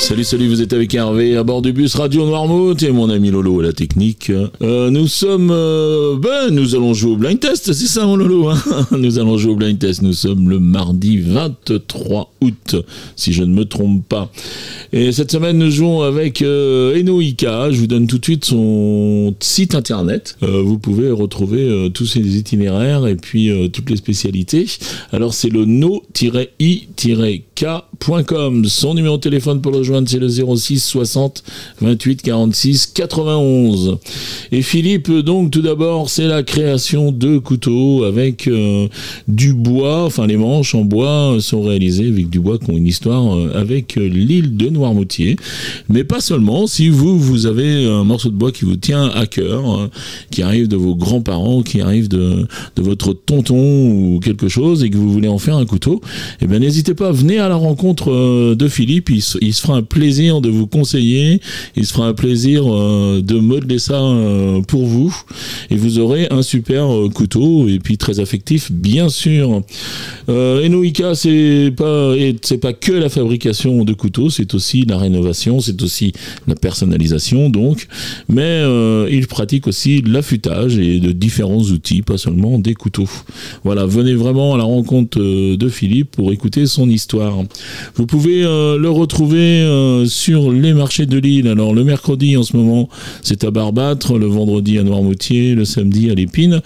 Salut, 0.00 0.24
salut, 0.24 0.48
vous 0.48 0.62
êtes 0.62 0.72
avec 0.72 0.94
Hervé 0.94 1.36
à 1.36 1.44
bord 1.44 1.60
du 1.60 1.74
bus 1.74 1.94
Radio 1.94 2.24
Noirmouth 2.24 2.82
et 2.82 2.90
mon 2.90 3.10
ami 3.10 3.30
Lolo 3.30 3.60
à 3.60 3.64
la 3.64 3.72
technique. 3.74 4.32
Euh, 4.62 4.90
nous 4.90 5.06
sommes... 5.06 5.50
euh, 5.52 6.16
ben, 6.16 6.48
nous 6.50 6.74
allons 6.74 6.94
jouer 6.94 7.12
au 7.12 7.16
blind 7.16 7.38
test, 7.38 7.72
c'est 7.72 7.86
ça 7.86 8.06
mon 8.06 8.16
Lolo 8.16 8.48
hein 8.48 8.58
Nous 8.90 9.18
allons 9.18 9.36
jouer 9.36 9.52
au 9.52 9.56
blind 9.56 9.78
test, 9.78 10.00
nous 10.00 10.14
sommes 10.14 10.48
le 10.48 10.58
mardi 10.58 11.18
23 11.18 12.32
août, 12.40 12.76
si 13.14 13.34
je 13.34 13.44
ne 13.44 13.54
me 13.54 13.66
trompe 13.66 14.08
pas. 14.08 14.32
Et 14.92 15.12
cette 15.12 15.30
semaine, 15.30 15.58
nous 15.58 15.70
jouons 15.70 16.00
avec 16.00 16.40
euh. 16.42 16.96
Je 16.96 17.76
vous 17.76 17.86
donne 17.86 18.06
tout 18.06 18.18
de 18.18 18.24
suite 18.24 18.44
son 18.44 19.34
site 19.40 19.74
internet. 19.74 20.36
Euh, 20.42 20.62
vous 20.62 20.78
pouvez 20.78 21.10
retrouver 21.10 21.62
euh, 21.68 21.88
tous 21.88 22.06
ses 22.06 22.38
itinéraires 22.38 23.06
et 23.06 23.16
puis 23.16 23.50
euh, 23.50 23.68
toutes 23.68 23.90
les 23.90 23.96
spécialités. 23.96 24.66
Alors, 25.12 25.34
c'est 25.34 25.50
le 25.50 25.64
Son 27.60 28.94
numéro 28.94 29.16
de 29.16 29.20
téléphone 29.20 29.60
pour 29.60 29.72
le 29.72 29.82
joindre, 29.82 30.08
c'est 30.08 30.18
le 30.18 30.28
06 30.28 30.80
60 30.82 31.44
28 31.80 32.22
46 32.22 32.86
91. 32.86 33.98
Et 34.52 34.62
Philippe, 34.62 35.10
donc, 35.10 35.50
tout 35.50 35.60
d'abord, 35.60 36.08
c'est 36.08 36.26
la 36.26 36.42
création 36.42 37.12
de 37.12 37.38
couteaux 37.38 38.04
avec 38.04 38.48
euh, 38.48 38.88
du 39.28 39.52
bois. 39.52 40.04
Enfin, 40.04 40.26
les 40.26 40.38
manches 40.38 40.74
en 40.74 40.82
bois 40.82 41.36
sont 41.40 41.62
réalisées 41.62 42.08
avec 42.08 42.30
du 42.30 42.40
bois 42.40 42.58
qui 42.58 42.70
ont 42.70 42.76
une 42.76 42.86
histoire 42.86 43.36
euh, 43.36 43.52
avec 43.54 43.98
euh, 43.98 44.08
l'île 44.08 44.56
de 44.56 44.70
Noirmoutier. 44.70 45.36
Mais 45.88 46.04
pas 46.04 46.20
seulement. 46.20 46.66
Si 46.66 46.88
vous, 46.88 47.18
vous 47.18 47.46
avez 47.46 47.86
un 47.86 48.04
morceau 48.04 48.30
de 48.30 48.36
bois 48.36 48.52
qui 48.52 48.64
vous 48.64 48.76
tient 48.76 49.08
à 49.10 49.26
cœur, 49.26 49.80
euh, 49.80 49.90
qui 50.30 50.42
arrive 50.42 50.68
de 50.68 50.76
vos 50.76 50.94
grands-parents, 50.94 51.62
qui 51.62 51.82
arrive 51.82 52.08
de, 52.08 52.46
de 52.76 52.82
votre 52.82 53.12
tonton 53.12 53.90
ou 53.90 54.20
quelque 54.20 54.48
chose 54.48 54.82
et 54.82 54.90
que 54.90 54.96
vous 54.96 55.12
voulez 55.12 55.28
en 55.28 55.38
faire 55.38 55.56
un 55.56 55.66
couteau, 55.66 56.00
eh 56.40 56.46
bien, 56.46 56.58
n'hésitez 56.60 56.94
pas, 56.94 57.12
venez 57.12 57.38
à 57.38 57.49
la 57.50 57.56
rencontre 57.56 58.10
euh, 58.10 58.54
de 58.54 58.66
Philippe. 58.68 59.10
Il, 59.10 59.20
se- 59.22 59.38
fera 59.60 59.76
un 59.76 59.82
plaisir 59.82 60.40
de 60.40 60.48
vous 60.48 60.66
conseiller. 60.66 61.40
Il 61.76 61.84
se 61.84 61.92
fera 61.92 62.06
un 62.08 62.14
plaisir 62.14 62.64
euh, 62.66 63.20
de 63.20 63.38
modeler 63.38 63.78
ça 63.78 64.00
euh, 64.02 64.62
pour 64.62 64.86
vous. 64.86 65.14
Et 65.70 65.76
vous 65.76 65.98
aurez 65.98 66.26
un 66.30 66.42
super 66.42 66.88
couteau 67.14 67.68
et 67.68 67.78
puis 67.78 67.98
très 67.98 68.20
affectif, 68.20 68.72
bien 68.72 69.08
sûr. 69.10 69.62
Euh, 70.28 70.64
Enoika, 70.64 71.14
c'est 71.14 71.72
pas, 71.76 72.14
c'est 72.42 72.58
pas 72.58 72.72
que 72.72 72.92
la 72.92 73.08
fabrication 73.08 73.84
de 73.84 73.92
couteaux, 73.92 74.30
c'est 74.30 74.54
aussi 74.54 74.84
la 74.88 74.96
rénovation, 74.96 75.60
c'est 75.60 75.82
aussi 75.82 76.12
la 76.46 76.54
personnalisation, 76.54 77.50
donc. 77.50 77.86
Mais 78.28 78.62
il 79.10 79.26
pratique 79.26 79.66
aussi 79.66 80.02
l'affûtage 80.02 80.78
et 80.78 81.00
de 81.00 81.12
différents 81.12 81.60
outils, 81.62 82.02
pas 82.02 82.16
seulement 82.18 82.58
des 82.58 82.74
couteaux. 82.74 83.08
Voilà, 83.64 83.84
venez 83.86 84.14
vraiment 84.14 84.54
à 84.54 84.58
la 84.58 84.64
rencontre 84.64 85.18
de 85.20 85.68
Philippe 85.68 86.12
pour 86.12 86.32
écouter 86.32 86.66
son 86.66 86.88
histoire. 86.88 87.39
Vous 87.94 88.06
pouvez 88.06 88.44
euh, 88.44 88.78
le 88.78 88.90
retrouver 88.90 89.62
euh, 89.62 90.06
sur 90.06 90.50
les 90.50 90.72
marchés 90.72 91.06
de 91.06 91.18
Lille. 91.18 91.48
Alors 91.48 91.74
le 91.74 91.84
mercredi 91.84 92.36
en 92.36 92.42
ce 92.42 92.56
moment, 92.56 92.88
c'est 93.22 93.44
à 93.44 93.50
Barbâtre, 93.50 94.18
le 94.18 94.26
vendredi 94.26 94.78
à 94.78 94.82
Noirmoutier, 94.82 95.54
le 95.54 95.64
samedi 95.64 96.10
à 96.10 96.14
l'Épine. 96.14 96.60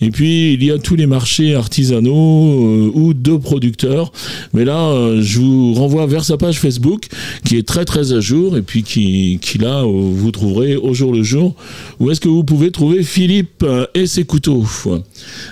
Et 0.00 0.10
puis 0.10 0.54
il 0.54 0.64
y 0.64 0.70
a 0.70 0.78
tous 0.78 0.96
les 0.96 1.06
marchés 1.06 1.54
artisanaux 1.54 2.10
euh, 2.12 2.90
ou 2.94 3.14
de 3.14 3.36
producteurs. 3.36 4.12
Mais 4.52 4.64
là, 4.64 5.20
je 5.20 5.38
vous 5.38 5.74
renvoie 5.74 6.06
vers 6.06 6.24
sa 6.24 6.36
page 6.36 6.58
Facebook 6.58 7.06
qui 7.44 7.56
est 7.56 7.66
très 7.66 7.84
très 7.84 8.12
à 8.12 8.20
jour 8.20 8.56
et 8.56 8.62
puis 8.62 8.82
qui, 8.82 9.38
qui 9.40 9.58
là, 9.58 9.84
vous 9.84 10.30
trouverez 10.30 10.76
au 10.76 10.94
jour 10.94 11.12
le 11.12 11.22
jour 11.22 11.54
où 11.98 12.10
est-ce 12.10 12.20
que 12.20 12.28
vous 12.28 12.44
pouvez 12.44 12.70
trouver 12.70 13.02
Philippe 13.02 13.64
et 13.94 14.06
ses 14.06 14.24
couteaux? 14.24 14.64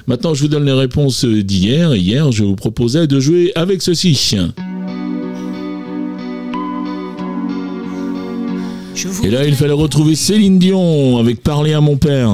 Maintenant, 0.06 0.34
je 0.34 0.42
vous 0.42 0.48
donne 0.48 0.64
les 0.64 0.72
réponses 0.72 1.24
d'hier. 1.24 1.94
Hier, 1.94 2.30
je 2.32 2.44
vous 2.44 2.56
proposais 2.56 3.06
de 3.06 3.20
jouer 3.20 3.52
avec 3.54 3.82
ceci. 3.82 4.36
Et 9.24 9.30
là, 9.30 9.44
il 9.44 9.54
fallait 9.56 9.72
retrouver 9.72 10.14
Céline 10.14 10.58
Dion 10.58 11.18
avec 11.18 11.42
Parler 11.42 11.72
à 11.74 11.80
mon 11.80 11.96
père. 11.96 12.30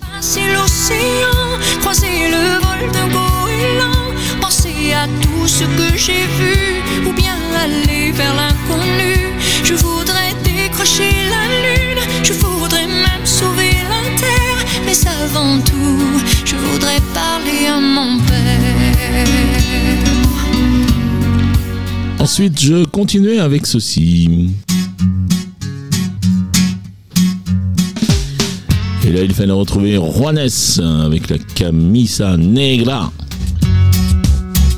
Passer 0.00 0.40
l'océan, 0.52 1.58
croiser 1.80 2.28
le 2.30 2.58
vol 2.60 2.92
d'un 2.92 3.06
goéland, 3.08 4.12
penser 4.40 4.92
à 4.94 5.06
tout 5.22 5.46
ce 5.46 5.62
que 5.64 5.96
j'ai 5.96 6.26
vu, 6.38 7.08
ou 7.08 7.12
bien 7.12 7.36
aller 7.62 8.10
vers 8.12 8.34
l'inconnu. 8.34 9.30
Je 9.62 9.74
voudrais 9.74 10.34
décrocher 10.42 11.12
la 11.30 11.46
lune, 11.62 12.02
je 12.22 12.32
voudrais 12.32 12.86
même 12.86 13.24
sauver 13.24 13.70
la 13.88 14.02
terre, 14.18 14.64
mais 14.84 14.98
avant 15.06 15.60
tout, 15.60 16.20
je 16.44 16.56
voudrais 16.56 17.00
parler 17.14 17.66
à 17.68 17.78
mon 17.80 18.18
père. 18.18 18.34
Ensuite, 22.18 22.60
je 22.60 22.84
continuais 22.84 23.38
avec 23.38 23.66
ceci. 23.66 24.50
Et 29.06 29.10
là, 29.10 29.20
il 29.20 29.34
fallait 29.34 29.52
retrouver 29.52 29.96
Juanes 29.96 30.80
avec 31.04 31.28
la 31.28 31.36
camisa 31.54 32.38
negra. 32.38 33.12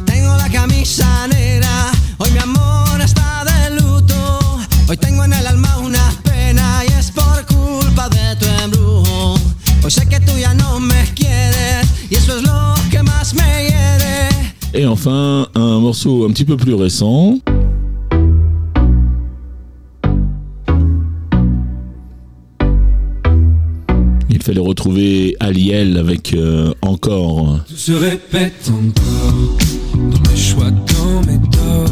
Tengo 0.05 0.37
la 0.37 0.49
camisa 0.49 1.07
negra, 1.29 1.93
hoy 2.19 2.31
mi 2.33 2.39
amor 2.41 3.01
está 3.01 3.45
de 3.45 3.77
luto. 3.77 4.15
Hoy 4.89 4.97
tengo 4.97 5.23
en 5.23 5.33
el 5.33 5.47
alma 5.47 5.79
una 5.79 6.13
pena 6.25 6.83
y 6.85 6.93
es 6.99 7.13
por 7.13 7.47
culpa 7.47 8.09
de 8.09 8.35
tu 8.41 8.47
embrujo. 8.65 9.39
Hoy 9.85 9.91
sé 9.93 10.07
que 10.09 10.19
tú 10.19 10.33
ya 10.37 10.55
no 10.55 10.81
me 10.81 11.05
quieres 11.15 11.87
y 12.11 12.17
eso 12.17 12.39
es 12.39 12.43
lo 12.43 12.75
que 12.91 13.05
más 13.05 13.33
me 13.33 13.69
hiere. 13.69 14.29
Et 14.75 14.87
enfin, 14.87 15.47
un 15.55 15.81
morceau 15.81 16.27
un 16.27 16.33
petit 16.33 16.45
peu 16.45 16.57
plus 16.57 16.75
récent. 16.75 17.39
Fallait 24.47 24.61
retrouver 24.61 25.35
Aliel 25.41 25.97
avec 25.97 26.33
euh, 26.33 26.73
encore. 26.81 27.59
Tout 27.69 27.75
se 27.75 27.91
répète 27.91 28.71
encore 28.71 29.57
dans 29.93 30.31
mes 30.31 30.37
choix, 30.37 30.71
dans 30.71 31.21
mes 31.27 31.41
torts. 31.51 31.91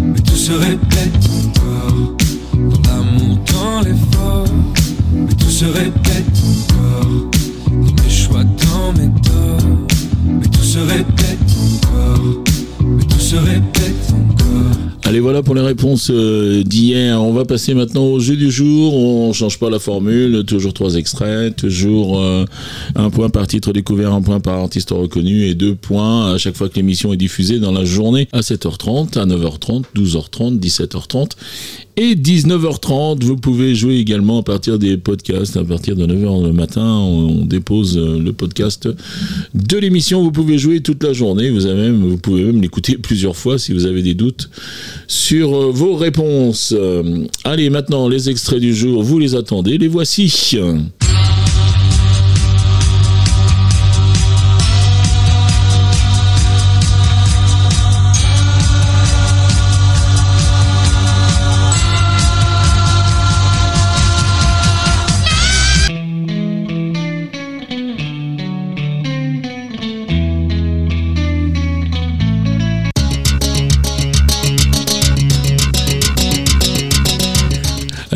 Mais 0.00 0.20
tout 0.20 0.34
se 0.34 0.52
répète 0.52 1.28
encore 1.44 2.16
dans 2.54 2.90
l'amour, 2.90 3.38
dans 3.52 3.80
l'effort. 3.82 4.46
Mais 5.14 5.34
tout 5.34 5.50
se 5.50 5.66
répète 5.66 6.24
encore 6.48 7.31
voilà 15.22 15.42
pour 15.42 15.54
les 15.54 15.60
réponses 15.62 16.10
euh, 16.10 16.64
d'hier. 16.64 17.22
On 17.22 17.32
va 17.32 17.44
passer 17.44 17.74
maintenant 17.74 18.04
au 18.04 18.18
jeu 18.18 18.36
du 18.36 18.50
jour. 18.50 18.94
On 18.94 19.32
change 19.32 19.58
pas 19.58 19.70
la 19.70 19.78
formule. 19.78 20.44
Toujours 20.44 20.74
trois 20.74 20.96
extraits. 20.96 21.54
Toujours 21.56 22.20
euh, 22.20 22.44
un 22.96 23.08
point 23.08 23.30
par 23.30 23.46
titre 23.46 23.72
découvert, 23.72 24.12
un 24.12 24.20
point 24.20 24.40
par 24.40 24.58
artiste 24.58 24.90
reconnu 24.90 25.44
et 25.44 25.54
deux 25.54 25.76
points 25.76 26.34
à 26.34 26.38
chaque 26.38 26.56
fois 26.56 26.68
que 26.68 26.74
l'émission 26.74 27.12
est 27.12 27.16
diffusée 27.16 27.60
dans 27.60 27.72
la 27.72 27.84
journée 27.84 28.28
à 28.32 28.40
7h30, 28.40 29.16
à 29.16 29.24
9h30, 29.24 29.84
12h30, 29.96 30.58
17h30 30.58 31.30
et 31.96 32.14
19h30. 32.14 33.22
Vous 33.22 33.36
pouvez 33.36 33.74
jouer 33.74 33.96
également 33.96 34.40
à 34.40 34.42
partir 34.42 34.78
des 34.78 34.96
podcasts. 34.96 35.56
À 35.56 35.64
partir 35.64 35.96
de 35.96 36.06
9h 36.06 36.46
le 36.46 36.52
matin, 36.52 36.84
on, 36.84 37.44
dépose 37.44 37.96
euh, 37.98 38.18
le 38.18 38.32
podcast 38.32 38.88
de 39.54 39.78
l'émission. 39.78 40.22
Vous 40.22 40.32
pouvez 40.32 40.58
jouer 40.58 40.80
toute 40.80 41.02
la 41.02 41.12
journée. 41.12 41.50
Vous, 41.50 41.66
avez 41.66 41.90
vous 41.90 42.16
pouvez 42.16 42.44
même 42.44 42.60
l'écouter 42.60 42.96
plusieurs 42.96 43.36
fois 43.36 43.58
si 43.58 43.72
vous 43.72 43.86
avez 43.86 44.02
des 44.02 44.14
doutes 44.14 44.48
sur 45.22 45.54
euh, 45.54 45.70
vos 45.72 45.94
réponses. 45.94 46.74
Euh, 46.76 47.26
allez, 47.44 47.70
maintenant, 47.70 48.08
les 48.08 48.28
extraits 48.28 48.58
du 48.58 48.74
jour, 48.74 49.02
vous 49.02 49.18
les 49.18 49.36
attendez. 49.36 49.78
Les 49.78 49.88
voici. 49.88 50.58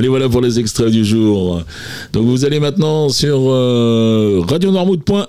Allez, 0.06 0.10
voilà 0.10 0.28
pour 0.28 0.40
les 0.40 0.60
extraits 0.60 0.92
du 0.92 1.04
jour. 1.04 1.64
Donc 2.12 2.26
vous 2.26 2.44
allez 2.44 2.60
maintenant 2.60 3.08
sur 3.08 3.40
euh, 3.50 4.40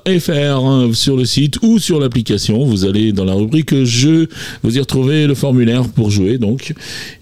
hein, 0.06 0.90
sur 0.94 1.18
le 1.18 1.26
site 1.26 1.58
ou 1.64 1.80
sur 1.80 2.00
l'application. 2.00 2.64
Vous 2.64 2.86
allez 2.86 3.12
dans 3.12 3.26
la 3.26 3.34
rubrique 3.34 3.74
jeu, 3.86 4.28
vous 4.62 4.78
y 4.78 4.80
retrouvez 4.80 5.26
le 5.26 5.34
formulaire 5.34 5.88
pour 5.88 6.12
jouer 6.12 6.38
donc. 6.38 6.76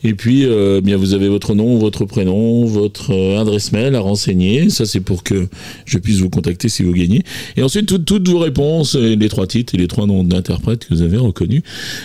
Et 0.04 0.16
puis 0.16 0.44
euh, 0.44 0.82
bien 0.82 0.98
vous 0.98 1.14
avez 1.14 1.30
votre 1.30 1.56
nom, 1.56 1.78
votre 1.78 2.04
prénom, 2.04 2.66
votre 2.66 3.12
euh, 3.12 3.40
adresse 3.40 3.72
mail 3.72 3.96
à 3.96 4.02
renseigner. 4.02 4.70
Ça 4.70 4.86
c'est 4.86 5.00
pour 5.00 5.24
que 5.24 5.48
je 5.86 5.98
puisse 5.98 6.18
vous 6.20 6.30
contacter 6.30 6.68
si 6.68 6.84
vous 6.84 6.92
gagnez. 6.92 7.24
Et 7.56 7.64
ensuite 7.64 7.88
toutes, 8.06 8.28
vos 8.28 8.40
réponses, 8.40 8.96
et 8.96 9.16
les 9.16 9.30
trois 9.30 9.48
titres 9.48 9.76
et 9.76 9.78
les 9.78 9.88
trois 9.88 10.08
noms 10.08 10.26
d'interprètes 10.26 10.86
que 10.90 10.94
vous 10.94 11.04
avez 11.04 11.18
reconnus. 11.18 11.62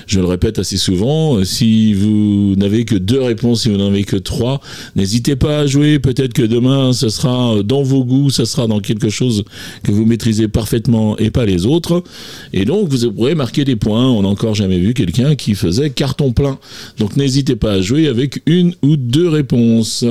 Je 0.06 0.20
le 0.20 0.26
répète 0.26 0.60
assez 0.60 0.76
souvent. 0.76 1.38
euh, 1.38 1.44
Si 1.44 1.92
vous 1.92 2.54
n'avez 2.56 2.84
que 2.84 2.94
deux 2.94 3.20
réponses, 3.20 3.62
si 3.62 3.68
vous 3.68 3.78
n'en 3.78 3.88
avez 3.88 4.04
que 4.04 4.16
trois, 4.16 4.60
n'hésitez 4.94 5.34
pas 5.40 5.60
à 5.60 5.66
jouer. 5.66 5.98
Peut-être 5.98 6.32
que 6.32 6.42
demain, 6.42 6.92
ce 6.92 7.08
sera 7.08 7.62
dans 7.64 7.82
vos 7.82 8.04
goûts, 8.04 8.30
ça 8.30 8.44
sera 8.44 8.66
dans 8.66 8.80
quelque 8.80 9.08
chose 9.08 9.44
que 9.82 9.90
vous 9.90 10.06
maîtrisez 10.06 10.46
parfaitement 10.46 11.16
et 11.18 11.30
pas 11.30 11.44
les 11.44 11.66
autres. 11.66 12.04
Et 12.52 12.64
donc, 12.64 12.88
vous 12.88 13.10
pourrez 13.10 13.34
marquer 13.34 13.64
des 13.64 13.76
points. 13.76 14.08
On 14.08 14.22
n'a 14.22 14.28
encore 14.28 14.54
jamais 14.54 14.78
vu 14.78 14.94
quelqu'un 14.94 15.34
qui 15.34 15.54
faisait 15.54 15.90
carton 15.90 16.32
plein. 16.32 16.58
Donc, 16.98 17.16
n'hésitez 17.16 17.56
pas 17.56 17.72
à 17.72 17.80
jouer 17.80 18.06
avec 18.06 18.42
une 18.46 18.74
ou 18.82 18.96
deux 18.96 19.28
réponses. 19.28 20.04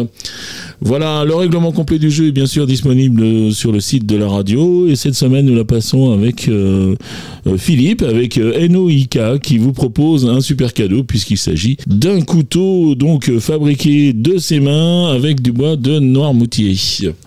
Voilà, 0.81 1.23
le 1.25 1.35
règlement 1.35 1.71
complet 1.71 1.99
du 1.99 2.11
jeu 2.11 2.27
est 2.27 2.31
bien 2.31 2.47
sûr 2.47 2.67
disponible 2.67 3.53
sur 3.53 3.71
le 3.71 3.79
site 3.79 4.05
de 4.05 4.17
la 4.17 4.27
radio. 4.27 4.87
Et 4.87 4.95
cette 4.95 5.15
semaine, 5.15 5.45
nous 5.45 5.55
la 5.55 5.65
passons 5.65 6.11
avec 6.11 6.47
euh, 6.49 6.95
euh, 7.47 7.57
Philippe, 7.57 8.01
avec 8.01 8.37
euh, 8.37 8.67
NOIK, 8.67 9.39
qui 9.41 9.57
vous 9.57 9.73
propose 9.73 10.25
un 10.25 10.41
super 10.41 10.73
cadeau 10.73 11.03
puisqu'il 11.03 11.37
s'agit 11.37 11.77
d'un 11.87 12.21
couteau 12.21 12.95
donc 12.95 13.29
euh, 13.29 13.39
fabriqué 13.39 14.13
de 14.13 14.37
ses 14.37 14.59
mains 14.59 15.13
avec 15.19 15.41
du 15.41 15.51
bois 15.51 15.75
de 15.75 15.99
Noirmoutier. 15.99 16.77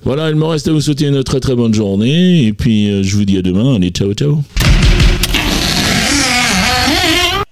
Voilà, 0.03 0.31
il 0.31 0.37
me 0.37 0.45
reste 0.45 0.67
à 0.67 0.73
vous 0.73 0.81
souhaiter 0.81 1.07
une 1.07 1.23
très 1.23 1.41
très 1.41 1.55
bonne 1.55 1.75
journée 1.75 2.47
et 2.47 2.53
puis 2.55 2.91
euh, 2.91 3.03
je 3.03 3.17
vous 3.17 3.25
dis 3.27 3.37
à 3.37 3.43
demain. 3.43 3.75
Allez, 3.75 3.91
ciao 3.91 4.15
ciao. 4.15 4.43